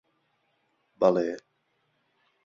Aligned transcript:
بەڵێ. 0.99 1.29